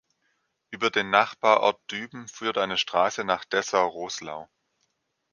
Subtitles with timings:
[0.71, 4.49] Über den Nachbarort Düben führt eine Straße nach Dessau-Roßlau.